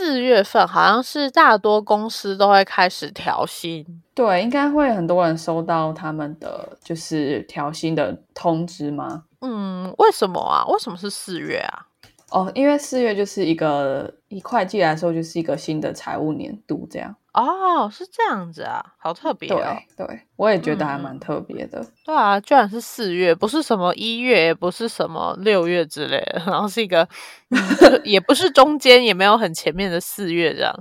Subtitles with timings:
[0.00, 3.84] 四月份好像是大多公司都会开始调薪，
[4.14, 9.24] 对，应该会很多人收到他们的就是调薪的通知吗？
[9.42, 10.64] 嗯，为什么啊？
[10.68, 11.84] 为什么是四月啊？
[12.30, 17.14] 哦，因为四月就是一个以会计来说，就是一个新的财务年度这样。
[17.32, 19.76] 哦，是这样子啊，好特别哦。
[19.96, 21.84] 对，对我也觉得还蛮特别的。
[22.04, 27.08] 对啊，居然是四月，不是什么一月，也不是什么六月之类的， 然后是一个，
[28.04, 30.72] 也不是中间，也没有很前面的四月这样。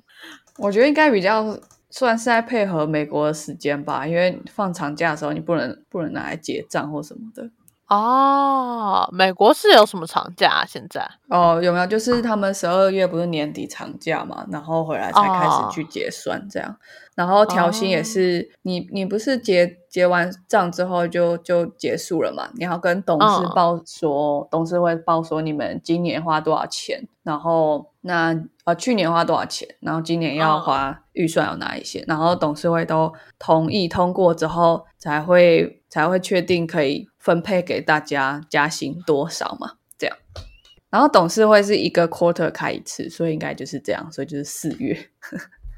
[0.57, 1.57] 我觉得应该比较
[1.89, 7.49] 算是在配合美国的时间吧，因为放长假的时候你不能不能拿来结账或什么的。
[7.89, 10.49] 哦，美国是有什么长假？
[10.49, 11.87] 啊现在哦，有没有？
[11.87, 16.77] 就是他们十二月不是年底长假嘛，然后回来才开始去结算这样。
[17.15, 22.47] 然后调薪也是，你你不是结结完账之后就就结束了嘛？
[22.55, 37.08] 你要跟董事报说，董事会报说你们今年花多少钱，然后那呃去年花多少钱，然后今年要花预算有哪一些，然后董事会都同意通过之后才会才会确定可以。
[37.19, 39.73] 分配给大家加薪多少嘛？
[39.97, 40.17] 这样，
[40.89, 45.09] 然后董事会是一个 quarter 开一次，所以应该就是这样，所以就是四月。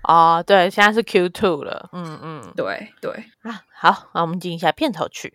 [0.03, 1.89] 哦，对，现在是 Q two 了。
[1.93, 5.33] 嗯嗯，对对啊，好，那我们进一下片头曲。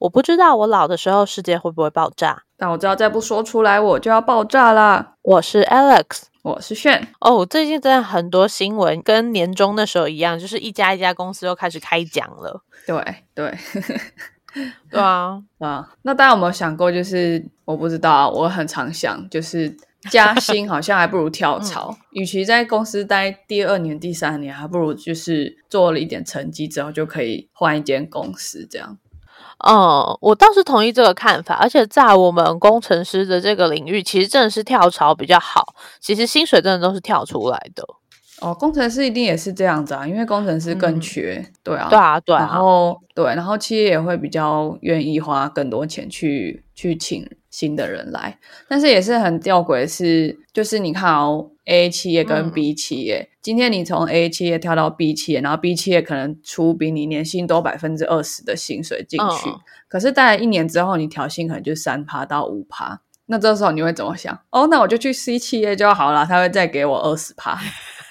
[0.00, 5.12] 我不知道我老的时候世界会不会爆炸，但我知道再不说出来我就要爆炸啦。
[5.20, 7.06] 我是 Alex，我是炫。
[7.20, 12.62] 哦，最近真的很多新闻跟年终的时候一样，就是一家一家公司又开始开奖了。
[12.86, 12.96] 对
[13.34, 13.54] 对
[14.90, 15.90] 对啊 啊！
[16.00, 19.76] 那大家有没有想过，就是我不知道，我很常想，就是
[20.10, 21.94] 加薪好像还不如跳 槽。
[22.12, 28.96] 与其在公司待第二年、第三年，还不如就是做了一点成绩之后就可以换一间公司这样。
[29.68, 35.74] 嗯，我倒是同意这个看法，而且在我们工程师的这个领域，其实真的是跳槽比较好。
[36.00, 37.84] 其实薪水真的都是跳出来的。
[38.40, 42.38] 哦，工程师一定也是这样子啊，因为工程师更缺，对啊，对啊，对啊。
[42.38, 51.50] 然后对，然后企业也会比较愿意花更多钱去去请新的人来，但是也是很吊诡，是就是你看哦。
[51.66, 59.48] A 企业跟 B 企业，今天你从 A 企业跳到 B 企业，然后 B 企业可能出比你年薪多百分之二十的薪水进去，
[59.86, 64.36] 可是大概一年之后，你调薪可能就三趴到五趴，那这时候你会怎么想？
[64.50, 67.56] 哦，那我就去 C 企业就好了，他会再给我二十趴。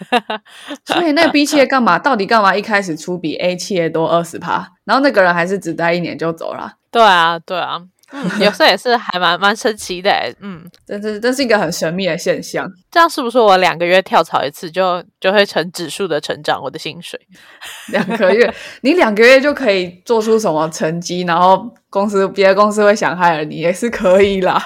[0.85, 1.99] 所以那 B 企业干嘛？
[1.99, 2.55] 到底干嘛？
[2.55, 6.73] 一开始出比 A 企业多二十趴，然后那个人还是只待一年就走了。
[6.91, 7.81] 对啊，对啊。
[8.11, 12.67] 嗯， 有时候也是还蛮蛮神奇的，嗯，这这这是一个很神秘的现象。
[12.89, 16.59] 这样是不是我两个月跳槽一次就就会成指数的成长？
[16.59, 17.19] 我的薪水
[17.93, 18.51] 两个月，
[18.81, 21.21] 你两个月就可以做出什么成绩？
[21.21, 24.59] 然后公司别的公司会想害了你，也是可以啦。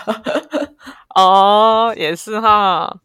[1.14, 2.96] 哦，也是哈。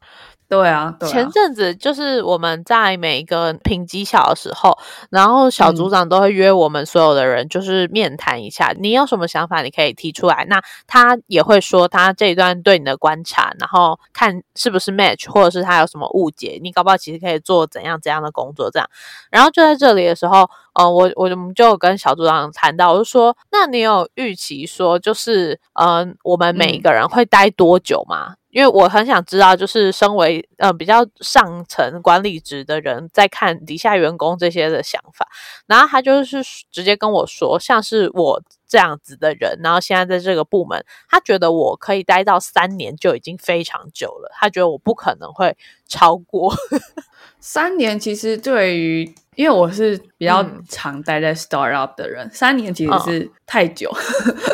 [0.49, 4.79] 对啊，前阵子就是我们在每一个评绩效的时候，
[5.11, 10.47] 然后小组长都会约我们所有的人，就是面谈一下，你有什么想法，你可以提出来。
[10.49, 18.89] 那他也会说他这一段对你的观察，然后看是不是 match，或者是他有什么误解，你搞不好其实可以做怎样怎样的工作这样。
[19.31, 28.37] 然后就在这里的时候，呃，我我们就跟小组长谈到，我就说，那你有预期说，就是嗯，我们每一个人会待多久吗？
[28.51, 35.29] 因为我很想知道，就是身为呃比较上层管理职的人，在看底下员工这些的想法。
[35.67, 44.31] 然后他就是直接跟我说，像是我这样子的人，然后现在在这个部门，他觉得我可以待到三年就已经非常久了。
[44.35, 46.55] 他觉得我不可能会超过
[47.41, 47.99] 三年。
[48.01, 53.89] 其实对于因为我是比较常待在 startup 的人，三年其实是太久，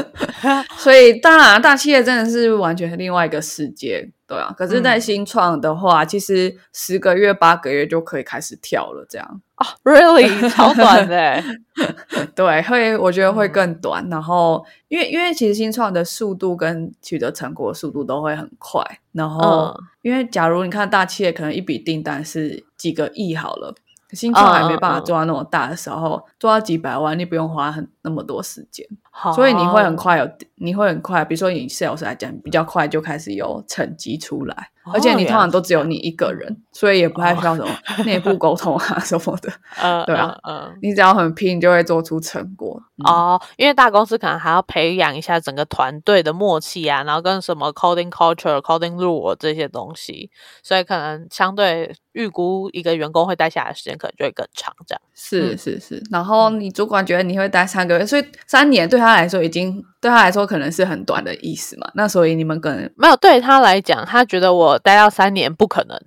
[0.77, 4.55] 所以当然大企业真的是完全是另外一个世界，对啊。
[4.55, 11.43] 可是，在新创的话，其实十个月、八个月就可以开始跳了，这样啊，really 超短的，
[12.37, 14.07] 对，会我觉得会更短。
[14.11, 18.85] 然后，因为因为其实新创的速度跟取得成果速度都会很快。
[19.13, 23.75] 然后，因为假如你看大企业，可能一笔订单是几个亿好了。
[24.15, 28.87] 新创还没办法做到那么大的时候，做到几百万，你不用花很那么多时间
[29.35, 37.71] 所以你会很快有，你会很快，比如说以 sales 来讲，比较快就开始有成绩出来，而且你通常都只有你一个人，所以也不太需要什么
[38.05, 39.53] 内部沟通啊什么的。
[39.81, 42.83] 嗯，对啊，嗯，你只要很拼，就会做出成果。
[43.05, 50.31] 哦，因为大公司可能还要培养一下整个团队的默契啊，然后跟什么 coding culture、coding rule 这些东西，
[50.63, 54.75] 所以可能相对预估一个员工会待下来的时间可能就会更长。
[54.87, 61.89] 这样是是是，然后你主管觉得你会待三个月，所以三年对他来说已经对他来说可能是很短的意思嘛？
[61.95, 66.01] 那所以你们可能 没有对他来讲，他觉得我待到三年不可能。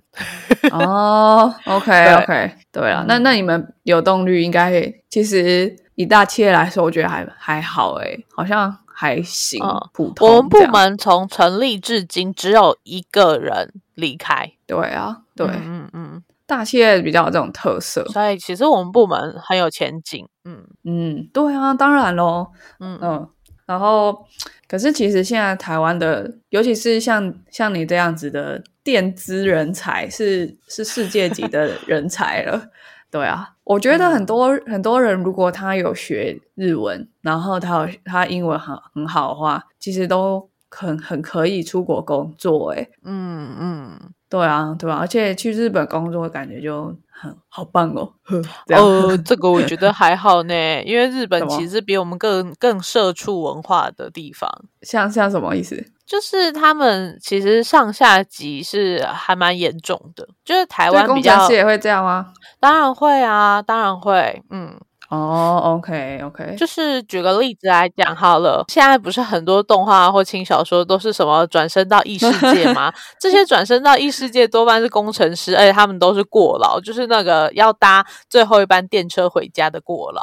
[0.72, 9.60] 哦， OK OK，对啊，那那你们流动率应该其实以大企业来说，我觉得还还好诶，好像还行，
[9.92, 10.28] 普通。
[10.28, 14.52] 我们部门从成立至今只有一个人离开。
[14.66, 16.07] 对啊，对，嗯嗯，
[16.48, 20.26] 大企业比较有这种特色，所以其实我们部门很有前景。
[20.44, 22.48] 嗯嗯，对啊，当然喽，
[22.80, 23.28] 嗯嗯。
[23.66, 24.24] 然后，
[24.66, 32.70] 可是其实现在台湾的，尤其是像像你这样子的电资人才，是是世界级的 人才了。
[33.10, 42.70] 对啊，我觉得很多很多人，如果他有学日文，然后他有他英文很很好的话，其实都很很可以出国工作。
[42.72, 47.34] 哎，嗯嗯，对啊，对啊，而且去日本工作，感觉就很。
[47.48, 48.12] 好棒哦！
[48.76, 54.48] 哦，这个我觉得还好呢，因为日本 其实比我们更更社畜文化的地方。
[54.82, 55.92] 像像什么意思？
[56.06, 62.32] 就是他们其实上下级是还蛮严重的，就是台湾比较也会这样吗？
[62.60, 64.78] 当然会啊，当然会，嗯。
[65.08, 72.92] 哦，OK，OK，就是举个例子来讲好了，现在不是很多动画或轻小说都是什么转身到异世界吗？
[73.18, 80.22] 这些转身到异世界多半是工程师，而且他们都是过劳，就是那个要搭最后一班电车回家的过劳。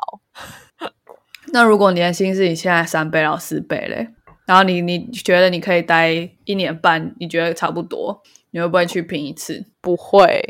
[1.52, 4.10] 那如果年薪是你现在三倍到四倍嘞，
[4.46, 8.22] 然后你你觉得你可以待一年半，你觉得差不多？
[8.56, 9.66] 你会不会去拼一次？
[9.86, 10.42] 不会，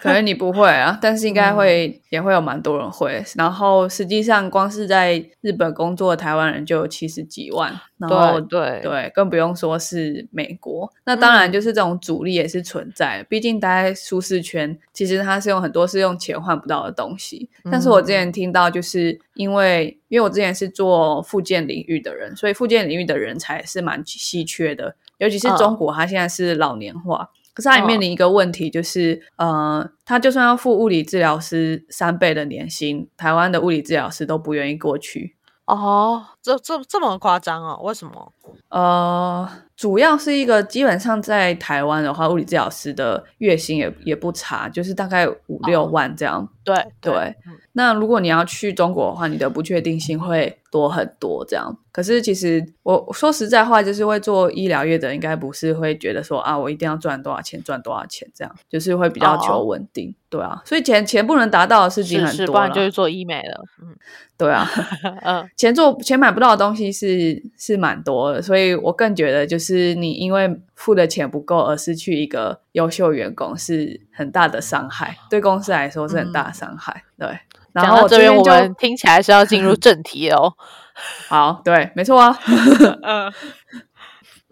[0.00, 3.24] 可能你不会啊，但是应该会，也会有蛮多人会。
[3.34, 7.74] 然后实际上，光是在日本工作的台湾人就有七十几万。
[7.96, 10.88] 然后对对，更不用说是美国。
[11.04, 17.48] 那当然就是这种阻力也是存在，毕竟待在舒适圈，其实它是用很多是用钱换不到的东西。
[17.72, 24.94] 但是我之前听到，就是因为因为我之前是做附件领域的人，所以附件领域的人才是蛮稀缺的。
[25.20, 35.36] 尤其是中国，它现在是老年化，可是它也面临一个问题，就是，呃，它就算要付物理治疗师三倍的年薪，台湾的物理治疗师都不愿意过去。
[35.66, 37.78] 哦，这这这么夸张哦？
[37.84, 38.32] 为什么？
[38.70, 46.48] 呃，主要是一个基本上在台湾的话，物理治疗师的月薪也也不差，就是大概五六万这样。
[46.64, 47.36] 对对。
[47.74, 51.44] 那如果你要去中国的话，你的不确定性会多很多。
[51.44, 60.14] 这样，可是其实我说实在话，就是会做医疗业的，应该不是会觉得说啊，我一定要赚多少钱，赚多少钱这样，就是会比较求稳定。
[60.28, 63.64] 对啊，所以钱钱不能达到的事情很多，不然就是做医美了。
[63.82, 63.96] 嗯，
[64.38, 64.64] 对啊，
[65.22, 77.02] 嗯，钱做钱买不到的东西是是蛮多的，所以我更觉得就是你因为付的钱不够而失去一个优秀员工是很大的伤害，对公司来说是很大的伤害。
[77.18, 77.28] 对。
[77.72, 80.52] 然后这边我们听起来是要进入正题哦。
[81.28, 82.38] 好，对，没错啊。
[83.02, 83.32] 嗯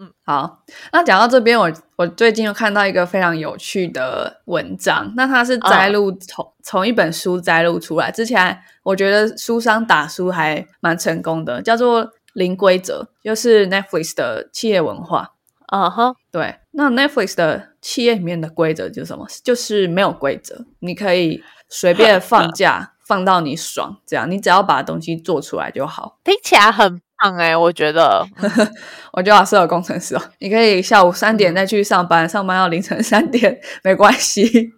[0.01, 0.61] 嗯，好。
[0.93, 5.13] 那讲到这边，我我最近又看到一个非常有趣的文章。
[5.17, 8.11] 那它是摘录从从一本书摘录出来。
[8.11, 15.33] 之前我觉得书商打书还蛮成功的，叫做《零规则》，就是 Netflix 的企业文化。
[15.67, 16.61] 啊哈，对。
[16.71, 19.27] 那 Netflix 的企业里面的规则就是什么？
[19.43, 22.93] 就是没有规则，你可以随便放假。
[23.09, 26.19] 放到你爽，这样你只要把东西做出来就好。
[26.23, 28.23] 听起来很棒哎，我觉得，
[29.15, 30.23] 我就要适合工程师哦。
[30.41, 34.71] 你可以下午三点再去上班，上班到凌晨三点没关系，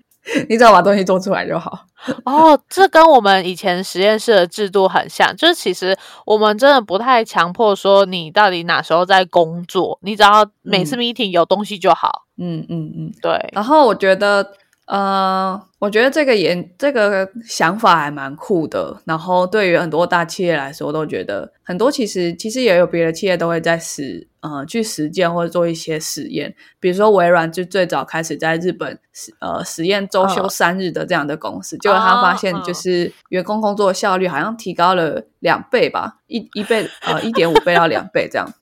[0.48, 1.86] 你只要把东西做出来就好。
[2.24, 12.26] 哦，这跟我们以前实验室的制度很像，就是其实我们真的不太强迫说你到底哪时候在工作，你只要每次 meeting 有东西就好。
[12.38, 13.50] 嗯嗯嗯，对。
[13.52, 14.52] 然后我觉得。
[14.90, 19.00] 呃，我觉得这个研这个想法还蛮酷的。
[19.04, 26.52] 然后对于很多大企业来说，都觉得很多其实其实也有别的企业都会在实呃去实践或者做一些实验。
[26.80, 38.52] 比如说微软就最早开始在日本实呃实验周休三日的这样的公司，结果他发现就是员工工作效率好像提高了两倍吧，一一倍呃一点五倍到两倍这样。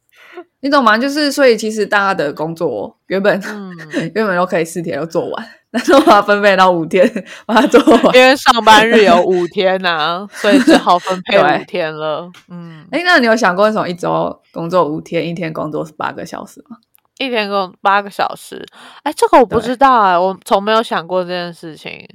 [0.60, 0.98] 你懂吗？
[0.98, 3.40] 就是所以其实大家的工作原本、
[4.14, 5.46] 原本都可以四天就做完，
[5.78, 7.08] 但是我把它分配到五天
[7.46, 12.28] 把它做完，因为上班日有五天呐、 所以只好分配五天了。
[12.48, 16.78] 嗯，哎，那你有想过为什么一周工作五天，一天工作八个小时吗？
[17.18, 18.66] 一天工八个小时，
[19.04, 22.06] 哎，这个我不知道哎、我从没有想过这件事情。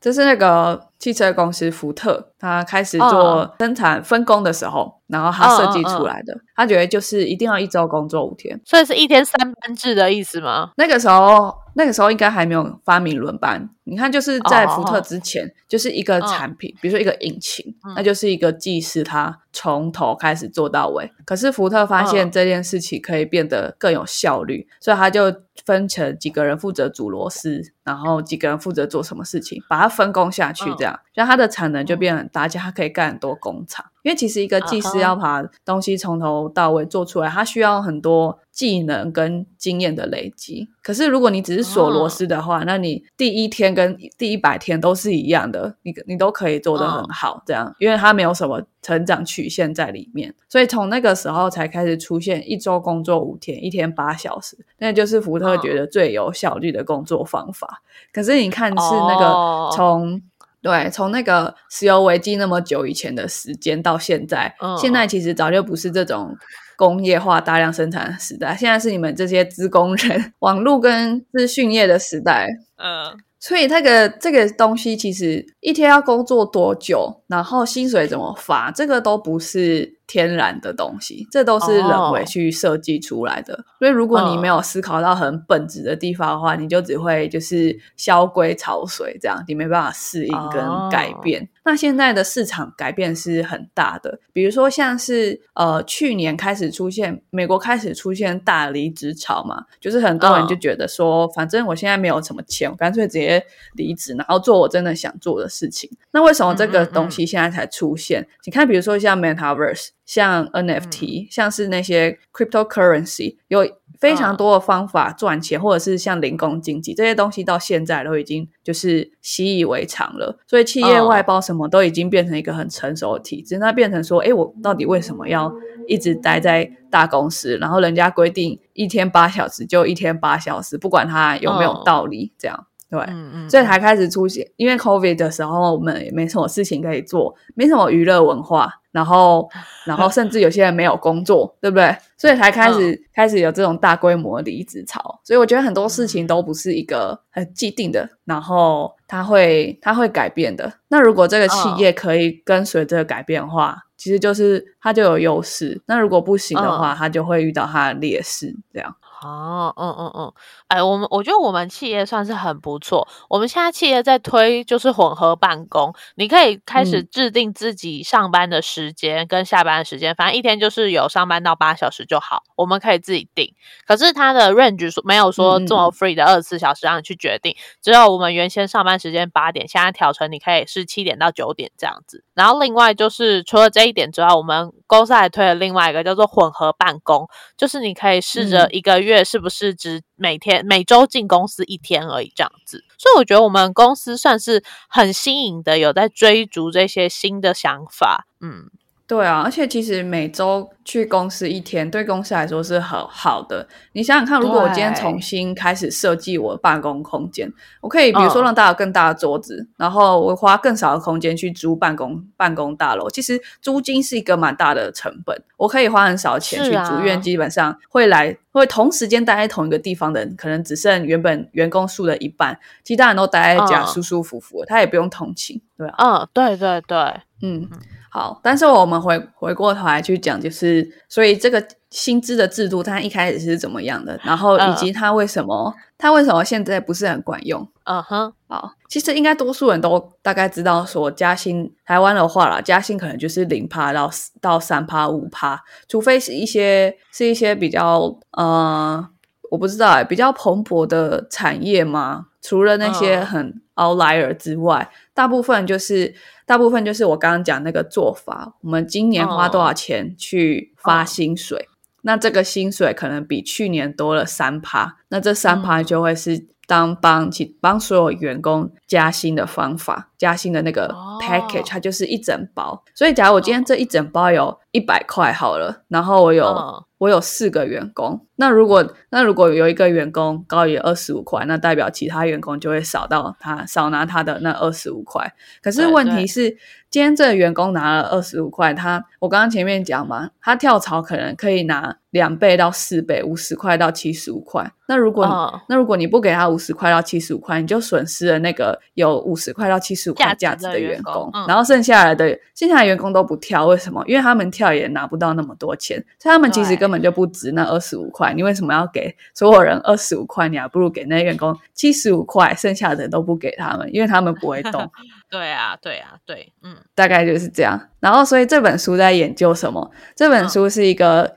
[0.00, 6.38] 就是那个汽车公司福特，他开始做生产分工的时候，然后他设计出来的。
[6.54, 10.72] 他觉得就是一定要一周工作五天，所以是一天三班制的意思吗？
[10.76, 13.66] 那个时候，那个时候应该还没有发明轮班。
[13.84, 21.10] 你看，就是在福特之前，就是一个产品，比如说一个引擎，那就是一个技师他从头开始做到尾。
[21.24, 33.84] 可是福特发现这件事情可以变得更有效率，所以他就分成几个人负责组螺丝，然后几个人负责做什么事情，把它分工下去，这样，让它的产能就变很大，而且它可以干很多工厂。
[34.02, 40.70] 因为其实一个技师要把东西从头到尾做出来，他需要很多技能跟经验的累积。
[40.82, 50.34] 可是如果你只是锁螺丝的话，那你第一天跟第一百天都是一样的，你你都可以做得很好，这样，因为它没有什么成长曲线在里面。
[50.48, 57.82] 所以从那个时候才开始出现一周工作五天，一天八小时，那就是福特觉得最有效率的工作方法。
[58.14, 60.22] 可是你看，是那个从。
[60.62, 66.36] 对，从那个石油危机那么久以前的时间到现在，嗯现在其实早就不是这种
[66.76, 72.46] 工业化大量生产的时代，现在是你们这些资工人、 网络跟资讯业的时代。
[72.76, 83.64] 嗯，所以那个这个东西其实一天要工作多久，然后薪水怎么发，这个都不是天然的东西，这都是人为去设计出来的。
[83.78, 91.48] 所以如果你没有思考到很本质的地方的话，你就只会就是萧规潮水这样，你没办法适应跟改变。
[91.64, 103.40] 那现在的市场改变是很大的，比如说像是呃去年开始出现美国开始出现大离职潮嘛，就是很多人就觉得说，反正我现在没有什么钱，我干脆直接
[103.74, 105.88] 离职，然后做我真的想做的事情。
[106.10, 108.26] 那为什么这个东西现在才出现？
[108.44, 109.90] 你看，比如说像 Metaverse。
[110.10, 113.64] 像 NFT，、像是那些 cryptocurrency，有
[114.00, 120.36] 非常多的方法赚钱，或者是像零工经济这些东西，到现在都已经就是习以为常了。
[120.48, 123.58] 所以企业外包什么都已经变成一个很成熟的体制。
[123.58, 125.54] 那变成说，哎，我到底为什么要
[125.86, 127.56] 一直待在大公司？
[127.58, 132.66] 然后人家规定一天八小时就一天八小时，不管它有没有道理，这样。
[132.90, 134.50] 对，嗯嗯，所以才开始出现。
[134.56, 139.48] 因为 COVID 的时候，我们也没什么事情可以做，没什么娱乐文化，然后，
[139.86, 141.96] 然后甚至有些人没有工作，对不对？
[142.16, 145.20] 所以才开始、开始有这种大规模离职潮。
[145.24, 150.72] 所以我觉得很多事情都不是一个很既定的，然后它会它会改变的。
[150.88, 155.80] 那如果这个企业可以跟随这个改变的话，其实就是它就有优势。
[155.86, 158.94] 那如果不行的话，它就会遇到它的劣势，这样。
[159.22, 160.32] 哦，嗯嗯嗯，
[160.68, 163.06] 哎，我们我觉得我们企业算是很不错。
[163.28, 173.54] 我们现在企业在推就是混合办公，你可以开始制定自己上班的时间跟下班的时间，反正一天就是有上班到八小时就好，我们可以自己定。
[173.86, 182.24] 可是它的 range 说没有说这么 free 的二十四小时让你去决定，只有我们原先上班时间八点，现在调成你可以是七点到九点这样子。
[182.32, 192.84] 然后另外就是除了这一点之外，我们公司还推了另外一个叫做混合办公，就是你可以试着一个月月是不是只每天每周进公司一天而已这样子。
[192.96, 198.26] 所以我觉得我们公司算是很新颖的，有在追逐这些新的想法。
[198.40, 198.70] 嗯。
[199.10, 203.66] 对啊，而且其实每周去公司一天，对公司来说是很好的。
[203.92, 213.10] 你想想看，如果我今天重新开始设计我的办公空间，我可以比如说让大家有更大的桌子，嗯、然后我花更少的空间去租办公办公大楼。
[213.10, 226.18] 其实租金是一个蛮大的成本，我可以花很少钱去租，啊、因为基本上会来会同时间待在同一个地方的人，可能只剩原本员工数的一半，其他人都待在家舒舒服服，嗯、他也不用通勤，对吧、啊？
[226.20, 226.96] 嗯，对对对，
[227.42, 227.68] 嗯。
[228.12, 237.64] 好，但是我们回回过头来去讲，就是所以这个薪资的制度，它一开始是怎么样的，然后以及它为什么、uh, 它为什么现在不是很管用？
[237.84, 249.08] 嗯哼，好，其实应该多数人都大概知道，说加薪台湾的话啦，加薪可能就是零趴到到三趴五趴，除非是一些是一些比较呃，
[249.52, 252.26] 我不知道哎、欸，比较蓬勃的产业嘛。
[252.42, 256.14] 除了那些很 outlier 之外，嗯、大部分就是
[256.46, 258.54] 大部分就是我刚刚讲那个做法。
[258.62, 261.58] 我们今年花多少钱去发薪水？
[261.58, 272.82] 哦、那这个薪水可能比去年多了三趴，那这三趴就会是当帮其帮所有员工加薪的方法，加薪的那个 package，、哦、它就是一整包。
[272.94, 285.32] 所以，假如我今天这一整包有一百块好了，然后我有我有四个员工，那如果那如果有一个员工高于二十五块，那代表其他员工就会少到他少拿他的那二十五块。
[285.62, 286.50] 可是问题是，
[286.90, 294.70] 今天这个员工拿了二十五块，他我刚刚前面讲嘛，他跳槽可能可以拿两倍到四倍，五十块到七十五块。
[294.88, 295.24] 那如果
[295.68, 304.02] 那如果你不给他五十块到七十五块，你就损失了那个有五十块到七十五块价值的员工，然后剩下来的剩下的员工都不跳，为什么？
[304.08, 308.34] 因为他们跳也拿不到那么多钱，所以他们其实根本就不值那二十五块。
[308.34, 310.48] 你为什么要给所有人二十五块？
[310.48, 314.90] 你还不如给那些员工七十五块，剩下的都不给他们，因为他们不会动。
[315.30, 317.80] 对啊，对啊，对，嗯，大概就是这样。
[318.00, 319.88] 然后，所以这本书在研究什么？
[320.16, 321.36] 这本书是一个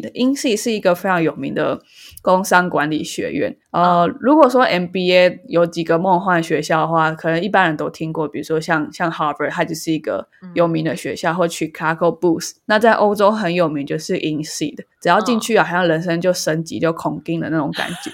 [0.00, 1.80] INSEAD，INSEAD 是一个非常有名的。
[2.22, 12.52] 工商管理学院，呃，如果说 MBA 有几个梦幻学校的话，可能一般人都听过，比如说像像 Harvard，它就是一个有名的学校，或 Chicago Booth。
[12.64, 18.10] 那在欧洲很有名就是 INSEAD，只要进去啊，好像人生就升级就恐惊的那种感觉。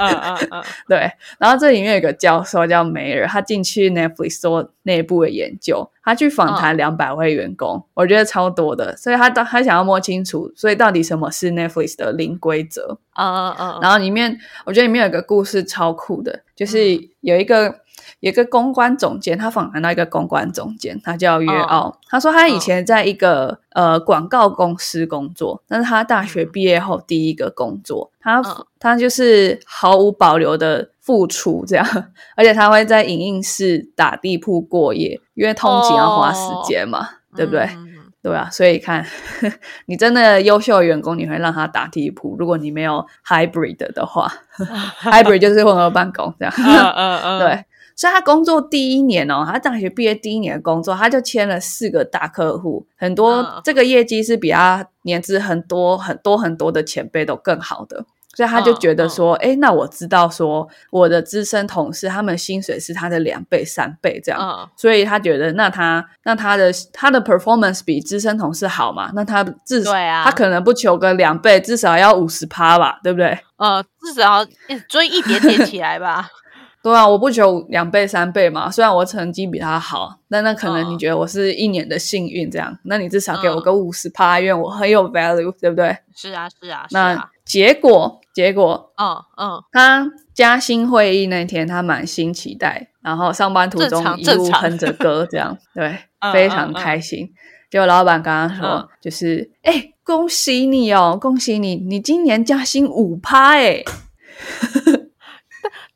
[0.00, 1.08] 嗯 嗯嗯， 对。
[1.38, 5.88] 然后这里面有个教授叫梅尔，他进去 Netflix 做内部的研究。
[6.02, 13.78] 他去访谈两百位员工，我觉得超多的，所以他他想要摸清楚，所以到底什么是 Netflix 的零规则啊啊啊！
[13.80, 16.78] 然后里面我觉得里面有个故事超酷的，就是
[17.20, 17.80] 有一个
[18.26, 28.42] 有一个公关总监，他访谈到一个公关总监，他叫约奥，他说他以前在一个呃广告公司工作，那是他大学毕业后第一个工作，他
[28.80, 30.90] 他就是毫无保留的。
[31.06, 31.86] 付出这样，
[32.34, 37.70] 而且他会在影印室打地铺过夜，因为通勤要花时间嘛，对不对？
[38.24, 39.06] 对啊，所以看
[39.86, 42.34] 你真的优秀的员工，你会让他打地铺。
[42.36, 44.28] 如果你没有 hybrid 的话，
[45.00, 46.52] hybrid 就是混合办公这样。
[46.58, 47.64] 嗯嗯嗯，对。
[47.96, 58.04] 所以他工作第一年哦，他大学毕业第一年的工作，他就签了四个大客户，很多这个业绩是比他年资很多很多很多的前辈都更好的。
[58.36, 69.10] 所以他就觉得说，哎，那我知道说我的资深同事他们薪水是他的两倍、三倍这样，所以他觉得那他那他的他的 performance 比资深同事好嘛？
[69.14, 69.90] 那他至少
[70.22, 73.38] 他可能不求个两倍，至少要五十趴吧，对不对？
[73.56, 74.44] 呃，至少
[74.86, 76.28] 追一点点起来吧。
[76.90, 78.70] 对啊，我不求两倍、三倍嘛。
[78.70, 85.96] 虽然我成绩比他好，但那可能你觉得我是一年的幸运这样，那你至少给我个五十趴，因为我很有 value，对不对？
[86.14, 88.20] 是啊，是啊，那结果。
[88.32, 95.98] 结果，嗯嗯，他加薪会议那天，他满心期待，然后上班途中一路哼着歌， 这样对，
[96.34, 97.30] 非常开心。
[97.70, 103.82] 结果老板刚刚说，就是哎，恭喜你哦，恭喜你，你今年加薪五趴哎。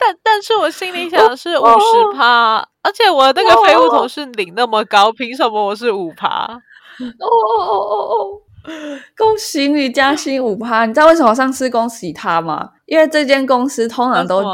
[0.01, 6.47] 但但是我心里想的是五十趴，而且我那个废物同事领那么高，凭什么我是五趴？
[6.99, 8.41] 哦哦哦哦哦。
[9.17, 10.85] 恭喜你加薪五趴！
[10.85, 12.69] 你知道为什么上次恭喜他吗？
[12.85, 14.45] 因为这间公司通常都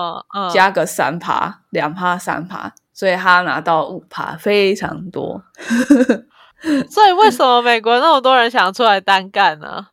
[0.53, 5.43] 加个三趴、两趴、三趴，所以他拿到五趴，非常多。
[6.89, 9.89] 所以为什么美国那么多人想出来单干呢？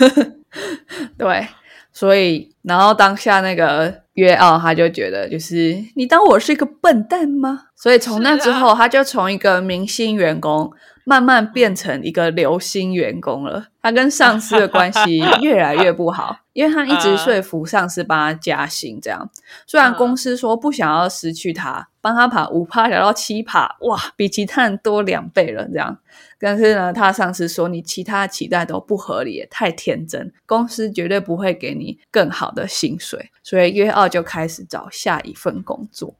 [1.16, 1.48] 对，
[1.90, 7.67] 所以然后当下那个约奥他就觉得，就是你当我是一个笨蛋吗？
[7.78, 10.72] 所以从那之后，他就从一个明星员工。
[11.04, 19.30] 慢慢变成一个流星员工了，他跟上司的关系 越来越不好，因为他一直说服上司帮他加薪，这样。
[19.66, 25.96] 虽然公司说不想要失去他，帮他把五趴调到七趴，哇，比其他人多两倍了，这样，
[26.38, 36.14] 但是呢，他上司说你其他期待都不合理，太天真，公司绝对不会给你更好的薪水，所以约奥就开始找下一份工作。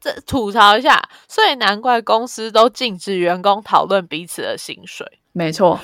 [0.00, 5.06] 这吐槽一下，所以难怪公司都禁止员工讨论彼此的薪水。
[5.32, 5.78] 没错，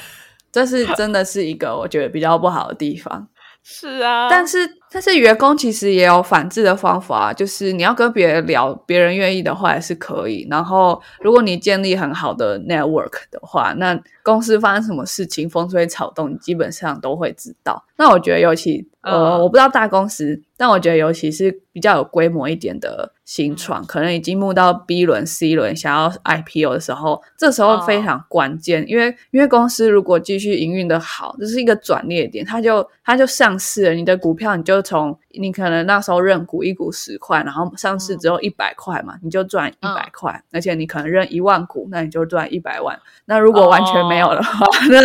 [0.50, 3.28] 这是真的是一个我觉得比较不好的地方。
[3.64, 10.46] 是啊，但是但是员工其实也有反制的方法，就是你要跟别人聊，别人愿意的话也是可以。
[10.50, 17.84] 然后如果你建立很好的 network 的话，那公司发生什么事情，风吹草动，你基本上都会知道。
[17.96, 23.12] 那我觉得尤其呃，我不知道大公司，但我觉得尤其是比较有规模一点的。
[23.24, 42.98] 新创可能已经募到 B 轮、C 轮，想要 IPO 的时候，这时候非常关键，因为因为公司如果继续营运的好，这是一个转捩点，它就它就上市了，你的股票你就从你可能那时候认股一股十块，然后上市只有一百块嘛，你就赚一百块，而且你可能认一万股，那你就赚一百万。
[43.24, 45.00] 那如果完全没有的话呢？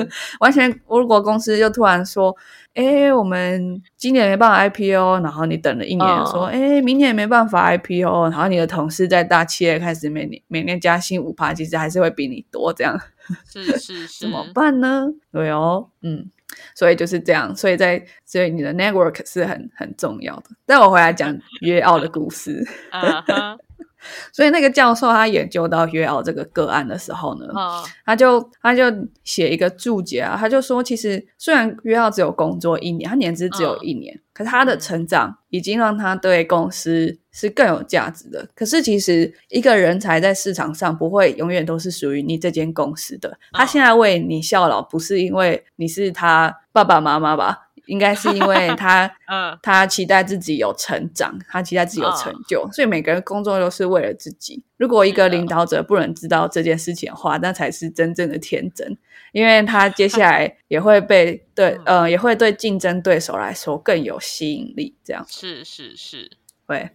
[0.40, 2.34] 完全如果公司就突然说。
[2.76, 13.00] 哎，我们今年没办法 IPO，然后你等了一年，说哎，明年也没办法 IPO，然后你的同事在大企业开始每年每年加薪五趴，其实还是会比你多，这样
[13.50, 15.06] 是是是， 怎么办呢？
[15.32, 16.30] 对哦，嗯，
[16.74, 20.44] 所以就是这样，所以在所以你的 network 是很很重要的。
[20.64, 22.64] 但我回来讲约奥的故事。
[24.32, 27.46] 所以那个教授他研究到约奥这个个案的时候呢，
[28.04, 28.84] 他就他就
[29.24, 38.46] 写一个注解啊，他就说，其实虽然约奥只有工作一年，他年资只有一年，可是他的成长已经让他对公司是更有价值的。
[38.54, 43.38] 可是其实一个人才在市场上不会永远都是属于你这间公司的。
[43.52, 47.65] 他现在为你效劳，不是因为你是他爸爸妈妈吧？
[47.86, 54.62] 应该是因为 他，嗯，他期待自己有成长，他期待自己有成就，所以每个人工作都是为了自己。
[54.76, 58.96] 如果一个领导者不能知道这件事情的话，那才是真正的天真，
[59.32, 64.94] 因为他接下来 也会被对，呃，也会对竞争对手来说更有吸引力。
[65.02, 66.30] 这样是是是，
[66.66, 66.90] 对。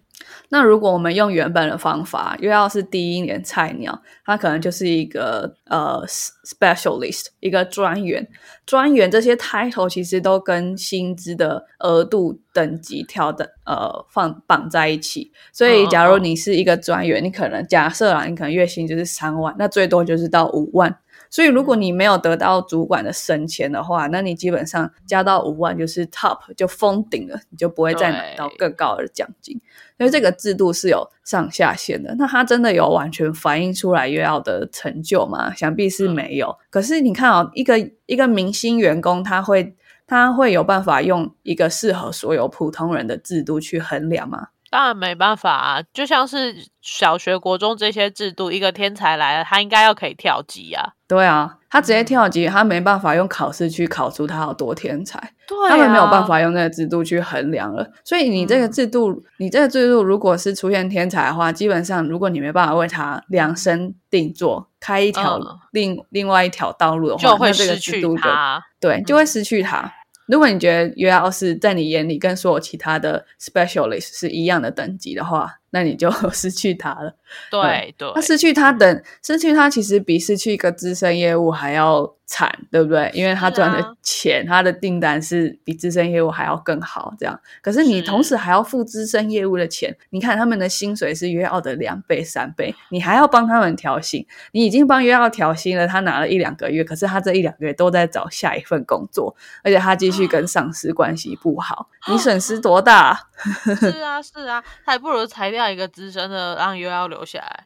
[0.49, 8.27] 那如果我们用原本的方法，又要是第一年菜鸟，他可能就是一个呃 specialist，一个专员。
[8.65, 15.31] 专员这些 title 其实都跟薪资的额度等级调的呃放绑在一起。
[15.51, 20.97] 所以，假如你是一个专员，你可能假设啊，你可能月薪就是三万，那最多就是到五万。
[21.31, 29.59] 所以，如果你没有得到主管的升迁的话，那你基本上加到五万就是 top 就封顶了，你就不会再拿到更高的奖金。
[29.97, 32.13] 所以这个制度是有上下限的。
[32.17, 35.53] 那它真的有完全反映出来约奥的成就吗？
[35.55, 36.53] 想必是没有。
[36.69, 39.73] 可是你看哦，一个一个明星员工，他会
[40.05, 44.49] 他会有办法用一个适合所有普通人的制度去衡量吗？
[44.71, 50.93] 当然没办法啊，就像是小学、国中这些制度，一个天才来了，他应该要可以跳级啊。
[51.09, 55.19] 对啊，他直接跳级，他没办法用考试去考出他有多天才。
[55.45, 57.85] 对，他们没有办法用那个制度去衡量了。
[58.05, 65.37] 所以你这个制度，你这个制度如果是出现天才的话，基本上如果你没办法为他量身定做，开一条
[65.71, 68.63] 另另外一条道路的话，就会失去他。
[68.79, 69.93] 对，就会失去他。
[70.31, 77.15] 如果你觉得 U L 是在你眼里跟所有其他的 specialist 是一样的等级的话，那你就 失去他了。
[77.49, 82.15] 对对，那失去他等失去他，其实比失去一个资深业务还要。
[82.33, 83.11] 惨对不对？
[83.13, 87.37] 因为他赚的钱，他的订单是比资深业务还要更好，这样。
[87.61, 94.25] 可是你同时还要付资深业务的钱，你看他们的薪水是约奥的两倍、三倍，你还要帮他们调薪。
[94.53, 103.27] 你已经帮约奥调薪了，他拿了一两个月，可是他这一两个月都在找下一份工作，而且他继续跟上司关系不好，你损失多大？
[103.77, 107.65] 是啊，是啊，还不如裁掉一个资深的，让约奥留下来。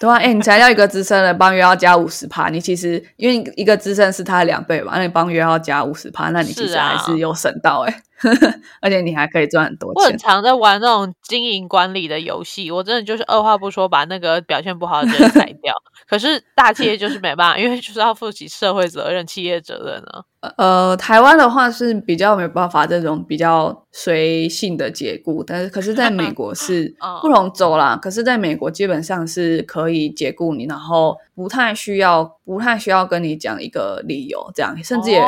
[0.00, 8.02] 对啊，哎，你才要一个资深的帮约要加五十趴，你其实因为一个资深是他的两倍嘛，那你帮约要加五十趴，那你其实还是有省到哎。
[8.80, 10.02] 而且你还可以赚很多钱。
[10.02, 15.74] 我很常在玩那种经营管理的游戏，我真的就是二话不说把那个表现不好的人 裁掉。
[16.08, 20.24] 可是大企业就是没办法，因为就是要负起社会责任、企业责任啊。
[20.58, 27.98] 呃，台湾的话是比较没办法这种比较随性的解雇，但是可是在美国是 不同州啦。
[28.00, 34.76] 可是在美国基本上是可以解雇你，然后不太需要不太需要跟你讲一个理由，这样。
[34.84, 35.18] 甚至也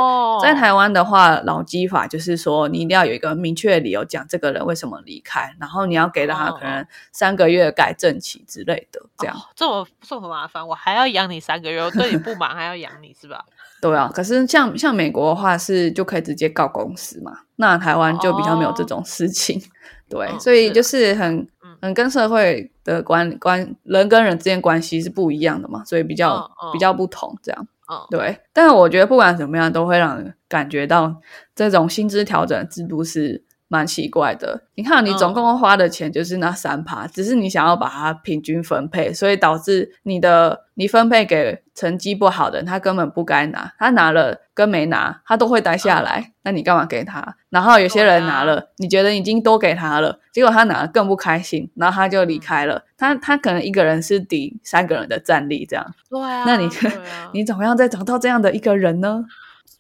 [0.43, 9.37] 在台湾的话，劳基法就是说你一定要有一个明确的理由讲这个人为什么离开，然后你要给他可能三个月改正期之类的，这样。
[9.55, 13.45] 这么这么麻烦，我还要养你三个月，我对你不满还要养你是吧？
[13.81, 19.61] 对啊，可是像像美国的话是就可以直接告公司嘛，那台湾就比较没有这种事情，
[20.09, 21.15] 对，所以就是。
[21.15, 21.49] 很
[21.81, 27.69] 很跟社会的关关人跟人之间关系是不一样的嘛，所以比较比较不同这样，
[28.11, 28.39] 对。
[28.53, 31.15] 但是我觉得不管怎么样，都会让人感觉到
[31.55, 33.46] 这种薪资调整制度是。
[33.69, 47.37] 蛮奇怪的，你看你总共花的钱就是那三趴，只是你想要把它平均分配，所以导致你的你分配给成绩不好的人，他根本不该拿，他拿了跟没拿，他都会待下来，那你干嘛给他？
[47.51, 56.69] 然后有些人拿了，你觉得已经多给他了，结果他拿了更不开心，然后他就离开了，他他可能一个人是抵三个人的战力这样，对啊，那你
[57.35, 59.25] 你怎么样再找到这样的一个人呢？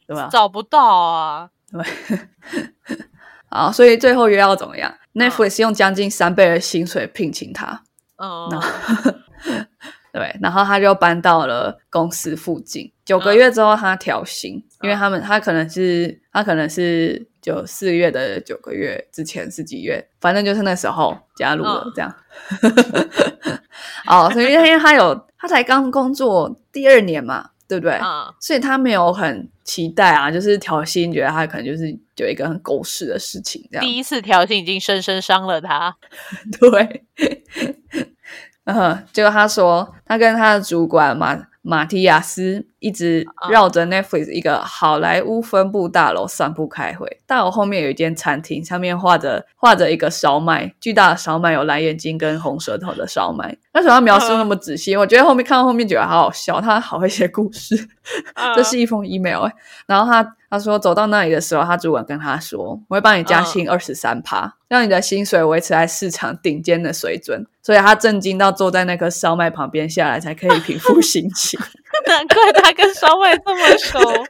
[0.08, 0.28] 对吧？
[0.30, 1.84] 找不到啊，对。
[3.48, 7.82] 啊，所以最后约要怎么样？Netflix 用将近三倍的薪水聘请他，
[8.16, 8.48] 哦，
[10.12, 12.92] 对，然后他就搬到了公司附近。
[13.04, 22.14] 九个月之后，他调薪，因为他们他可能是他可能是就四月的九个月之前是几月，反正就是那时候加入了这样。
[24.06, 27.50] 哦，所以因为他有他才刚工作第二年嘛。
[27.68, 27.98] 对不对？
[28.38, 33.84] 所以他没有很期待啊，就是调薪，觉得他可能就是有一个很狗屎的事情这样。
[33.84, 35.96] 第一次调情已经深深伤了他。
[36.60, 37.04] 对，
[38.64, 41.36] 嗯，结果他说他跟他的主管马
[41.68, 47.20] 马提亚斯一直绕着 Netflix 一个好莱坞分部大楼散步开会。
[47.26, 53.56] 大楼后面有一间餐厅，上面画着画着一个烧麦，巨大的烧麦有蓝眼睛跟红舌头的烧麦。
[53.74, 54.96] 为什么要描述那么仔细？
[54.96, 57.88] 我觉得后面看到后面觉得好好笑，他好会写故事。
[58.54, 59.52] 这是一封 email 哎，
[59.88, 71.58] 然后他他说走到那里的时候，他主管跟他说：“我会帮你加薪二十三趴，让你的薪水维持在市场顶尖的水准。”所以他震惊到坐在那颗烧麦旁边下来，才可以平复心情。
[72.06, 73.98] 难怪他跟烧麦这么熟。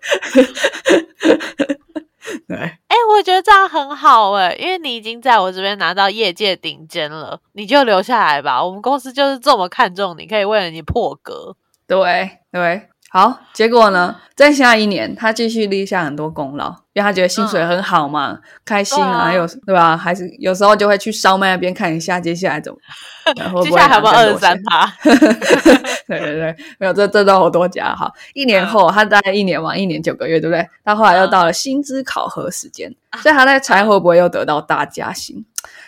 [2.48, 8.64] 对，哎，我觉得这样很好哎，因为你已经在我这边拿到业界顶尖了，你就留下来吧。
[8.64, 11.54] 我们公司就是这么看重你，可以为了你破格。
[11.86, 12.88] 对对。
[13.08, 14.16] 好，结果呢？
[14.34, 19.96] 在下一年，他继续立下很多功劳，因为他觉得薪水很好嘛，开心啊，有对吧？
[19.96, 22.78] 还是有时候就会去烧麦那边看一下，接下来怎么，
[23.64, 24.92] 接下来还有二十三趴。
[26.06, 28.12] 对对对，没有这这都好多家哈。
[28.34, 30.68] 一年后，他大概一年嘛，一年九个月，对不对？
[30.84, 35.42] 他后来又到了薪资考核时间，所以他在猜会不会又得到大加薪。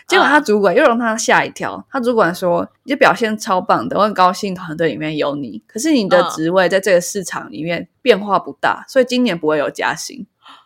[0.07, 1.85] 结果他主管又让他吓一跳。
[1.91, 5.61] 他主管说：“你表现超棒的，我很高兴团队里面有你。
[5.67, 10.25] 可是你的职位在这个市场里面变化不大，所以今年不会有加薪。”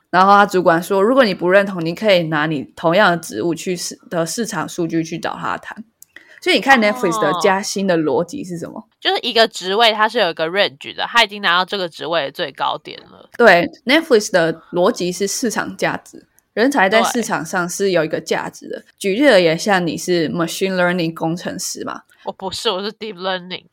[0.09, 5.83] 然后他主管说：“如果你不认同，你可以拿你同样的职务去市的市场数据去找他谈。”
[6.39, 8.85] 所以你看 Netflix 的加薪的逻辑是什么？
[8.99, 13.29] 就是一个职位它是有一个 range 的，他已经拿到这个职位的最高点了。
[13.37, 16.27] 对，Netflix 的逻辑是市场价值。
[16.53, 18.83] 人才在市场上是有一个价值的。
[18.97, 22.03] 举例而言，像你是 machine learning 工程师嘛？
[22.23, 23.65] 我不是，我是 deep learning。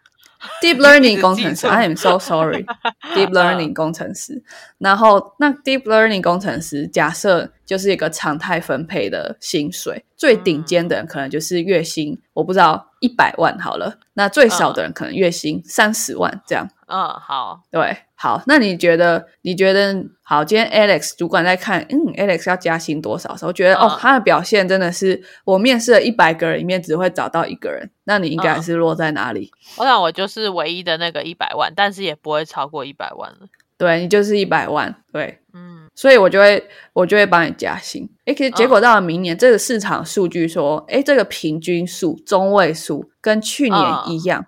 [0.63, 2.65] Deep learning 工程师，I am so sorry。
[3.15, 4.43] Deep learning 工程师，
[4.79, 16.67] 然后那 Deep learning 工程师，假设就是一个常态分配的薪水，最顶尖的人可能就是月薪，我不知道一百万好了，那最少的人可能月薪三十万这样。
[16.91, 19.25] 嗯，好，对，好，那你觉得？
[19.43, 20.45] 你觉得好？
[20.45, 29.51] 今天 Alex 主管在看，嗯，Alex 要加薪多少时候，觉得哦，他的表现真的是我面试了一百个人里面只会找到一个人，那你应该是落在哪里？
[29.79, 33.47] 我想我就是唯一的那个一百万，但是也不会超过一百万了。
[33.79, 38.07] 对你就是一百万，对，嗯，所以我就会我就会帮你加薪。
[38.27, 44.45] 哎，可是结果到了明年，这个市场数据说，哎，这个平均数中位数跟去年一样。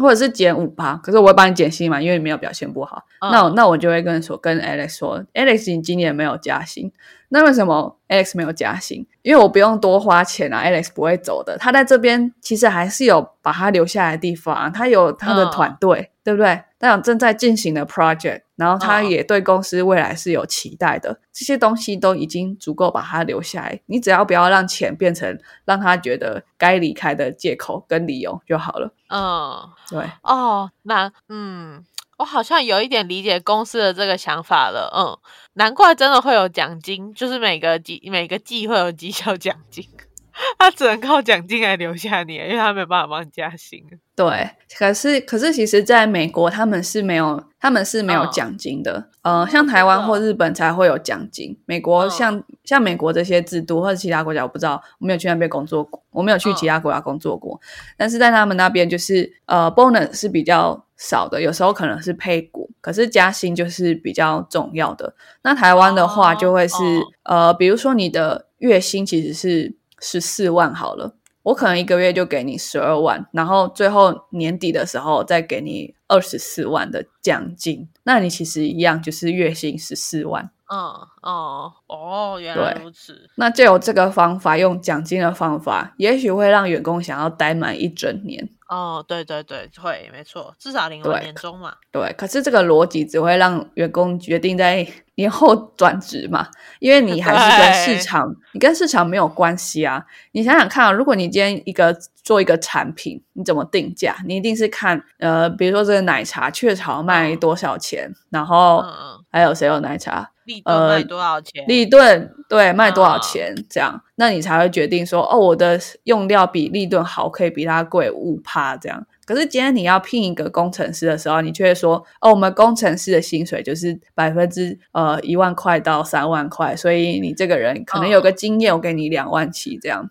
[0.00, 3.04] 或者是减五趴，可是我会帮你减薪嘛，因为你没有表现不好。
[3.20, 6.90] 那那我就会跟说，跟 Alex 说，Alex 你今年没有加薪，
[7.28, 9.06] 那为什么 Alex 没有加薪？
[9.22, 16.62] 因为我不用多花钱啊，Alex 不会走的，他在这边其实还是有把他留下来的地方，他有他的团队，对不对？
[16.78, 23.80] 他有正在进行的 project，然后他也对公司未来是有期待的，这些东西都已经足够把他留下来。
[23.86, 28.92] 你只要不要让钱变成让他觉得该离开的借口跟理由就好了。
[29.08, 30.04] 嗯，对。
[30.22, 31.82] 哦，那嗯，
[32.18, 34.92] 我好像有一点理解公司的这个想法了。
[34.94, 35.16] 嗯，
[35.54, 39.88] 难怪真的会有奖金，就是每个季每个季会有绩效奖金。
[40.58, 43.84] 他只能靠奖金来留下你，因为他没有办法帮你加薪。
[44.14, 49.08] 对，可是可是，其实在美国他们是没有，他们是没有奖金的。
[49.22, 51.58] 呃，像台湾或日本才会有奖金。
[51.64, 57.58] 美国像像美国这些制度或者其他国家，我不知道，我没有去那边工作过，我没有去其他国家工作过。
[57.96, 65.14] 但是在他们那边，就是呃，bonus 是比较少的，有时候可能是配股，可是加薪就是比较重要的。
[65.42, 66.76] 那台湾的话，就会是
[67.22, 69.79] 呃，比如说你的月薪其实是。
[70.00, 80.50] 十四万好了，我可能一个月就给你十二万，然后最后年底的时候再给你二十四万的奖金，那你其实一样就是月薪十四万。
[80.72, 80.78] 嗯
[81.22, 83.28] 哦哦，原来如此。
[83.34, 88.48] 那就有这个方法，用奖金的方法，也许会让员工想要待满一整年。
[88.70, 91.74] 哦，对对对，会没错，至少领完年终嘛。
[91.90, 96.46] 对，可是这个逻辑只会让员工决定在 年后转职嘛，
[96.78, 100.06] 因为你还是跟市场，你跟市场没有关系啊。
[100.30, 104.16] 你想想看啊，如果你今天一个做一个产品，你怎么定价？
[104.24, 108.84] 你一定是看呃，比如说这个奶茶雀巢卖多少钱，然后
[109.30, 110.30] 还有谁有奶茶？
[110.44, 111.64] 立顿卖多少钱？
[111.68, 113.54] 立顿对卖多少钱？
[113.68, 119.06] 这样，那你才会决定说，哦，我的用料比立顿好，可以比它贵五趴这样。
[119.24, 130.10] 可是今天你要聘一个工程师的时候，你却说，哦，我们工程师的薪水就是百分之呃一万块到三万块，所以你这个人可能有个经验，我给你两万七这样。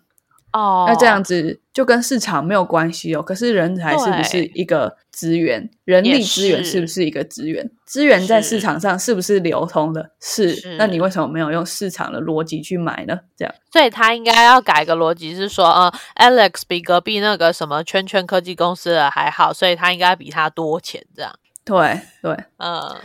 [0.52, 3.22] 哦，那这样子就跟市场没有关系哦。
[3.22, 5.70] 可是人才是不是一个资源？
[5.84, 7.70] 人力资源是不是一个资源？
[7.84, 10.10] 资源在市场上是不是流通的？
[10.20, 10.76] 是。
[10.76, 13.18] 那你为什么没有用市场的逻辑去买呢？
[13.36, 21.32] 这样，所以他应该要改个逻辑，是说，呃，Alex 比隔壁那个什么圈圈科技公司的还好，所以他应该比他多钱这样。
[21.64, 22.96] 对对，嗯，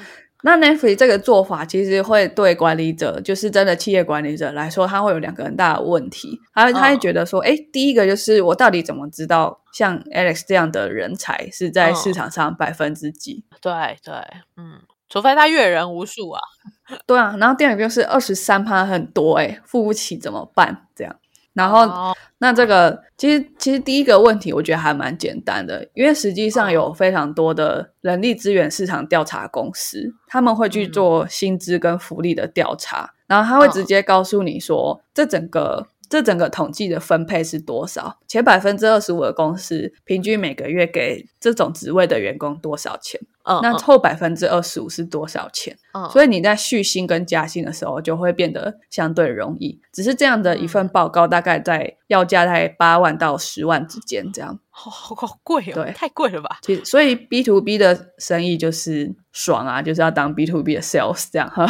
[0.45, 6.39] 那 Netflix 这个做法其实会对管理者，就是真的企业管理者来说，他会有两个很大的问题。
[6.53, 13.43] 他他会觉得说，哎，第一个就是我到底怎么知道像 Alex 这样的人才是在市场上百分之几？
[13.59, 14.13] 对对，
[14.55, 14.79] 嗯，
[15.09, 16.39] 除非他阅人无数啊。
[17.07, 20.85] 对啊，然后第二个就是二十三趴很多，哎，付不起怎么办？
[20.95, 21.15] 这样。
[21.55, 35.87] 然后，那这个其实其实第一个问题，我觉得还蛮简单的，因为实际上有非常多的人力资源市场调查公司，他们会去做薪资跟福利的调查，然后他会直接告诉你说，这整个。
[36.09, 38.19] 这整个统计的分配是多少？
[38.27, 43.19] 前百分之二十五的公司平均每个月给这种职位的员工多少钱？
[43.43, 45.77] 嗯，那后百分之二十五是多少钱？
[45.93, 49.79] 嗯，所以你在续薪跟加薪的时候就会变得相对容易。
[49.93, 54.59] 只是这样的一份报告，大概在要价在八万到十万之间，这样。
[54.77, 56.59] 好好贵哦，对，太贵了吧？
[56.61, 61.65] 其实，所以 B to B 的生意就是爽啊，就是要当 B to B 的 sales 这样哈。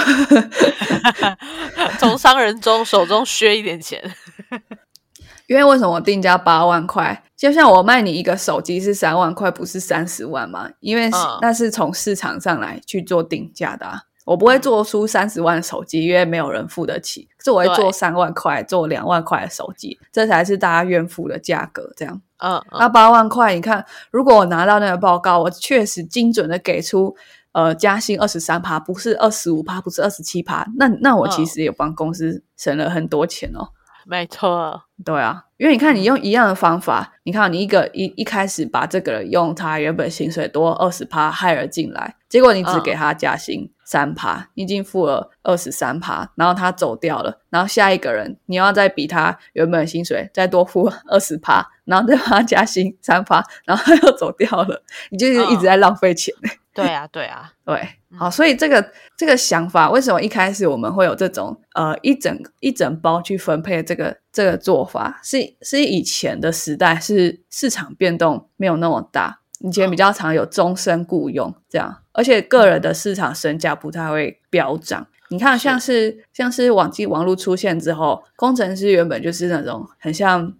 [2.00, 4.02] 从商人中手中削一点钱。
[5.48, 7.24] 因为为什么定价八万块？
[7.38, 10.68] 就像我卖你一个手机是三万块，不是三十万吗？
[10.80, 11.08] 因为
[11.40, 13.88] 那是从市场上来去做定价的。
[14.26, 17.30] 我不会做出三十万手机，因为没有人付得起。
[17.38, 21.94] 可是我会做三万块、做两万块的手机，这才是大家愿付的价格。
[21.96, 27.16] 这样，嗯，那八万块，你看，如果我拿到那个报告，我确实精准的给出，
[27.52, 33.70] 呃，加薪二十三趴，不是二十五趴，不是二十七趴，那那我其实也帮公司省了很多钱哦。
[34.08, 56.32] 没错，对啊，因为你看，你用一样的方法，你看你一个一一开始把这个人用他原本薪水多二十趴害了进来，结果你只给他加薪三趴，你已经付了二十三趴，然后他走掉了，然后下一个人你要再比他原本薪水再多付二十趴，然后再帮他加薪三趴，然后他又走掉了，你就是一直在浪费钱。
[56.76, 65.20] 对啊，对啊， 对，好，所以这个这个想法，为什么一开始我们会有这种呃一整一整包去分配这个这个做法？
[65.24, 75.08] 是是以前的时代是市场变动没有那么大，以前比较常有终身雇佣这样，而且个人的市场身价不太会飙涨。
[75.30, 80.54] 你看，像是像是网际网络出现之后，工程师原本就是那种很像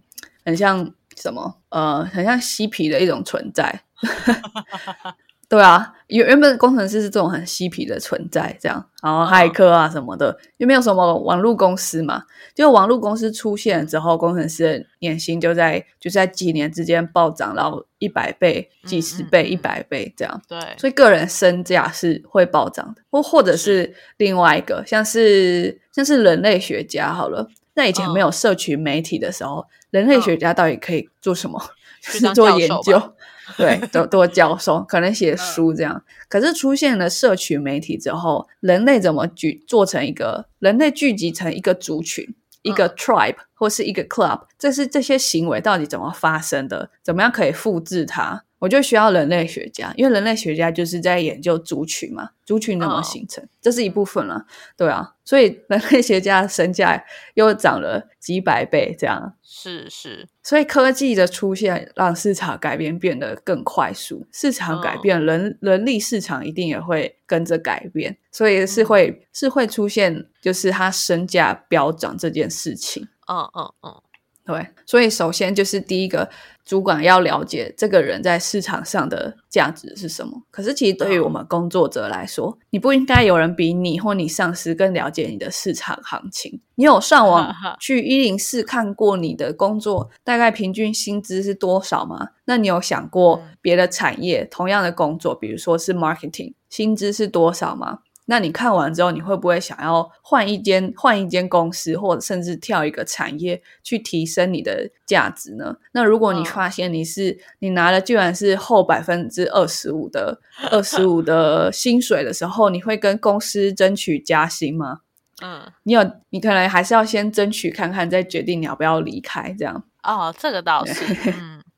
[0.46, 1.58] 很像什么？
[1.70, 3.82] 呃，很像嬉皮的一种存在。
[5.48, 12.24] 对啊，原原本工程师是这种很嬉皮的存在，这样，然后骇客啊什么的，又没有什么网络公司嘛，
[12.56, 20.42] 就网络公司出现之后，工程师的年薪就在就在几年之间暴涨，然后一百倍、几十倍、一百倍这样。
[20.48, 31.62] 对，所以个人身价是会暴涨的，或或者是另外一个，像是像是人类学家好了，那以前没有社群媒体的时候，人类学家到底可以做什么？
[32.02, 33.14] 是做研究。
[33.58, 42.28] 对，多多教授可能写书这样，可是出现了社群媒体之后，人类怎么聚做成一个人类聚集成一个族群，
[42.64, 46.90] 一个 tribe 或是一个 club，这是这些行为到底怎么发生的？
[47.04, 48.44] 怎么样可以复制它？
[48.60, 54.46] 我就需要人类学家，因为人类学家就是在研究族群嘛，族群怎么形成，这是一部分了，
[54.78, 59.36] 对啊，所以人类学家身价又涨了几百倍，这样。
[59.44, 74.02] 是是，所以科技的出现让市场改变变得更快速，市场改变，人人力市场一定也会跟着改变，所以是会是会出现，就是他身价飙涨这件事情，嗯嗯嗯。
[74.46, 76.30] 对，所以首先就是第一个，
[76.64, 80.40] 主管要了解这个人在市场上的价值是什么。
[80.52, 86.62] 可是其实对于我们工作者来说，你不应该有人比你或你上司更了解你的市场行情。
[86.76, 92.30] 你有上网去一零四看过你的工作大概平均薪资是多少吗？
[92.46, 98.02] 那你有想过别的产业同样的工作，比如说是 marketing，薪资是多少吗？
[98.26, 105.76] 那你看完之后，你会不会想要换一间换一间公司，或者甚至跳一个产业去提升你的价值呢？
[105.92, 110.40] 那如果你发现你是你拿的居然是后百分之二十五的
[110.72, 115.02] 二十五的薪水的时候，你会跟公司争取加薪吗？
[115.44, 119.84] 嗯，你有你可能还是要先争取看看，再决定你要不要离开这样。
[120.02, 121.34] 哦，这个倒是。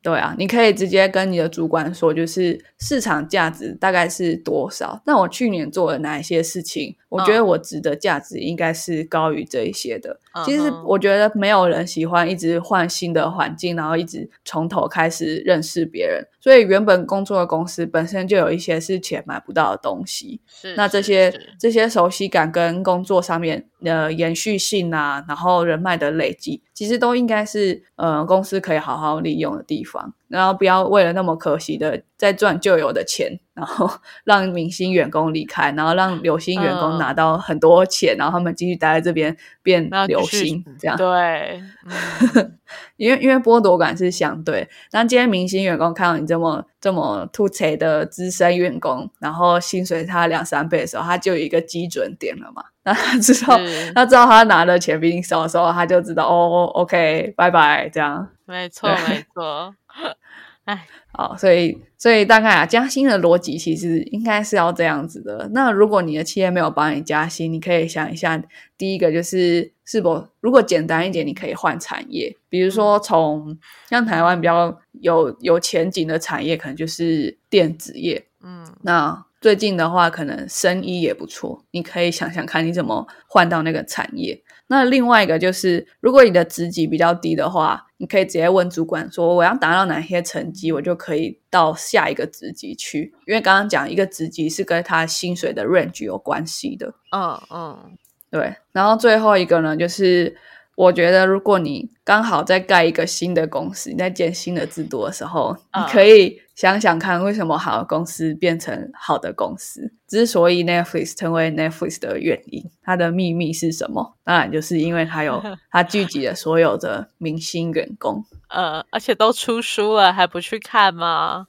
[0.08, 5.02] 对啊，你可以直接跟你的主管说，就是市场价值大概是多少。
[5.06, 6.96] 那我去年做了哪一些事情？
[7.10, 10.18] 我觉得我值得价值应该是高于这一些的。
[10.46, 16.26] 其实我觉得没有人喜欢一直换新的环境，然后一直从头开始认识别人。
[16.40, 20.40] 所以原本工作的公司本身就有一些是钱买不到的东西。
[20.48, 30.14] 是，那这些这些熟悉感跟工作上面的延续性啊，然后人脉的累积，其实都应该是呃公司可以好好利用的地方。
[30.28, 33.90] 然后不要为了那么可惜的再赚旧有的钱，然后
[34.26, 41.62] 让明星员工离开，然后让流星员工拿到很多钱，然后他们继续待在这边变流星，这样对。
[42.98, 52.64] 因为因为剥夺感是相对，那今天明星员工看到你这么这么突锤的资深员工，然后薪水他两三倍的时候，他就有一个基准点了嘛。
[52.84, 53.58] 那他知道
[53.96, 58.28] 他知道他拿的钱比你少的时候，他就知道哦，OK，拜拜，这样。
[58.46, 59.74] 没错，没错。
[60.66, 65.50] 哎，好，所以所以大概啊，加薪的逻辑其实应该是要这样子的。
[65.54, 68.44] 那如果你的企业没有帮你加薪，你可以想一下，
[68.78, 73.58] 第一个就是是否如果简单一点，你可以换产业，比如说从
[73.90, 78.28] 像台湾比较有有前景的产业，可能就是电子业。
[78.44, 84.44] 嗯，那最近的话，可能生意也不错，你可以想想看你怎么换到那个产业。
[84.68, 96.94] 那另外一个就是，如果你的职级比较低的话，你可以直接问主管说：“我要达到哪些成绩，我就可以到下一个职级去。”因为刚刚讲一个职级是跟他薪水的 range 有关系的。
[97.12, 97.98] 嗯嗯，
[98.30, 98.56] 对。
[98.72, 100.36] 然后最后一个呢，就是。
[100.78, 109.92] 我觉得，如果你刚好在盖一个新的公司，你在建新的制度的时候，你可以想想看，为什么好的公司变成好的公司？
[110.08, 114.16] 之所以 Netflix 成为 Netflix 的原因，它的秘密是什么？
[114.24, 118.24] 当然就是因为它有 它聚集了所有的明星员工。
[118.50, 121.48] 呃，而且都出书了，还不去看吗？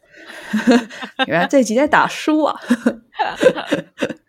[1.29, 2.59] 原来这集在打书啊！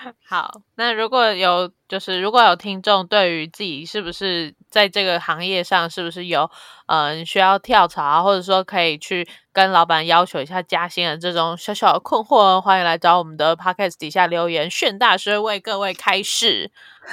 [0.26, 6.50] 好，那如果有就是如果有听众对于自己是不是在这个行业上是不是有
[6.86, 16.70] 嗯需要跳槽，或者说可以去跟老板要求一下加薪的这种小小的困惑，欢迎来找我们的 podcast 底下留言，炫大师为各位开示。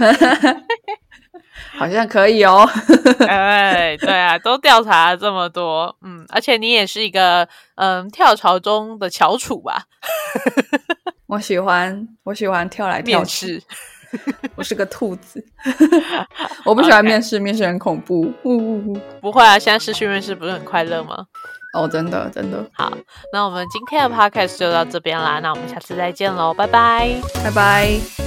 [1.78, 2.68] 好像可以哦。
[3.28, 9.84] 哎，对啊，都调查了这么多，嗯，而且你也是一个嗯跳槽中的翘楚吧。
[11.28, 13.62] 我喜欢，我喜欢跳来跳去。
[14.56, 15.44] 我是个兔子，
[16.64, 18.32] 我不喜欢面试，面试很恐怖。
[19.22, 21.26] 不会啊，现在试训面试不是很快乐吗？
[21.78, 22.66] 哦，真的，真的。
[22.72, 22.92] 好，
[23.34, 28.27] 那我们今天的 podcast 就到这边啦，那我们下次再见喽，拜拜，拜拜。